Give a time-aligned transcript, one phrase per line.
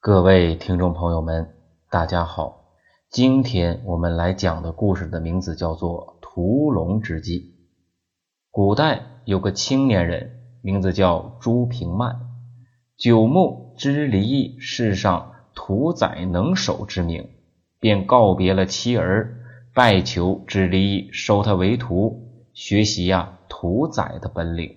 [0.00, 1.56] 各位听众朋友们，
[1.90, 2.68] 大家好。
[3.10, 7.40] 今天我们来讲的故事的名字叫做《屠龙之计》。
[8.52, 10.30] 古代有个青年人，
[10.62, 12.16] 名字叫朱平曼，
[12.96, 17.28] 久慕知离异世上屠宰能手之名，
[17.80, 19.40] 便告别了妻儿，
[19.74, 24.76] 拜求知离异收他为徒，学习呀屠宰的本领。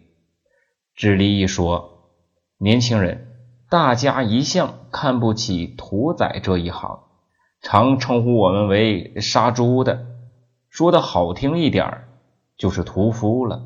[0.95, 2.09] 知离异说
[2.57, 3.27] ：“年轻人。”
[3.71, 7.03] 大家一向看不起屠宰这一行，
[7.61, 10.07] 常称呼我们为杀猪的，
[10.69, 12.03] 说的好听一点
[12.57, 13.63] 就是屠夫了。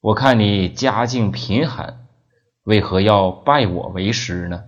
[0.00, 2.08] 我看你家境贫寒，
[2.64, 4.64] 为何要拜我为师呢？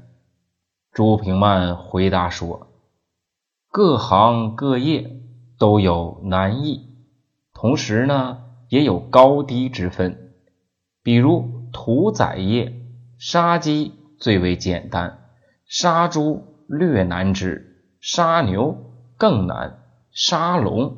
[0.93, 2.69] 朱平曼回答说
[3.73, 5.17] ：“各行各业
[5.59, 6.87] 都有难易，
[7.53, 10.33] 同时呢也有高低之分。
[11.03, 12.73] 比如屠宰业，
[13.19, 15.19] 杀鸡。”最为简单，
[15.67, 18.77] 杀猪略难之，杀牛
[19.17, 19.79] 更难，
[20.13, 20.97] 杀龙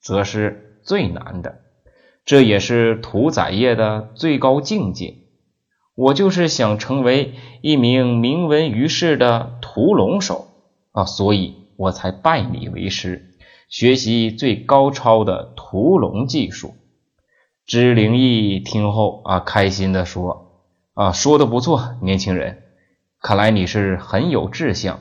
[0.00, 1.60] 则是最难的。
[2.24, 5.14] 这也是屠宰业的最高境界。
[5.94, 10.48] 我就是想成为一名名闻于世的屠龙手
[10.92, 13.34] 啊，所以我才拜你为师，
[13.68, 16.74] 学习最高超的屠龙技术。
[17.66, 20.47] 知灵异听后啊，开心的说。
[20.98, 22.64] 啊，说的不错，年轻人，
[23.22, 24.98] 看来你是很有志向，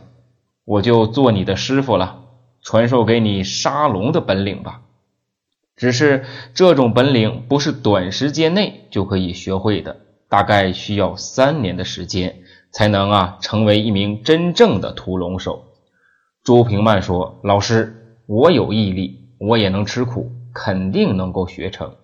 [0.64, 2.22] 我就做你的师傅了，
[2.62, 4.82] 传授给你杀龙的本领吧。
[5.76, 15.64] 只是这种本领不是短时间内就可以学会的，大概需要三年的时间才能啊成为一名真正的屠龙手。
[16.44, 21.96] 朱平曼说：“老师，我有毅力，我也能吃苦，肯定能够学成。”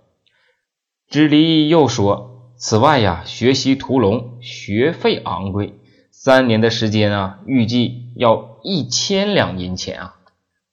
[1.11, 2.33] 知离又说。
[2.55, 5.73] 此外呀，学习屠龙学费昂贵，
[6.11, 10.15] 三年的时间啊，预计要一千两银钱啊。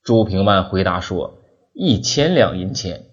[0.03, 1.39] 朱平曼回答说
[1.75, 3.07] ：“一千两银钱，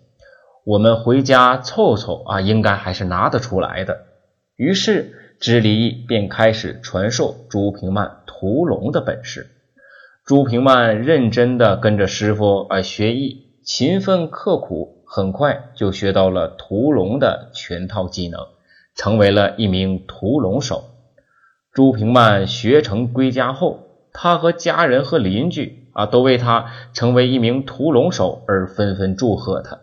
[0.64, 4.06] 我们回家凑凑啊，应该还是拿得出来的。”
[4.56, 9.50] 于是知离义便开始传授朱平曼屠龙的本事。
[10.24, 18.48] 朱平曼认真的跟着师傅啊学艺，勤奋刻苦，很快就学到了屠龙的全套技能。
[18.98, 20.84] 成为了一名屠龙手。
[21.72, 29.80] 朱平曼学成归家后，他和家人和邻居啊，都为他成为一名屠龙手而纷纷祝贺他。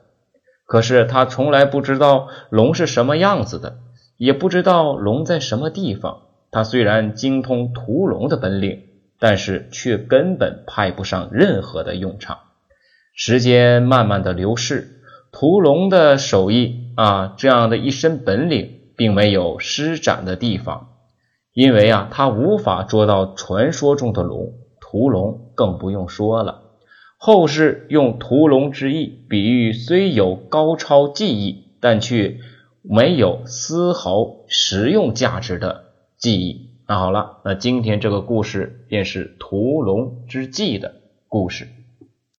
[0.66, 3.78] 可是他从来不知道龙是什么样子的，
[4.16, 6.22] 也不知道龙在什么地方。
[6.50, 8.82] 他虽然精通屠龙的本领，
[9.20, 12.38] 但是却根本派不上任何的用场。
[13.14, 18.80] 时间慢慢的流逝，屠龙的手艺啊，这样的一身本领。
[18.96, 20.88] 并没有施展的地方，
[21.52, 26.62] 因为啊，他无法捉到传说中的龙，屠龙更不用说了。
[27.16, 32.38] 后世用屠龙之意比喻虽有高超技艺，但却
[32.82, 35.86] 没有丝毫实用价值的
[36.18, 36.70] 技艺。
[36.86, 40.96] 那好了，那今天这个故事便是屠龙之计的
[41.28, 41.66] 故事。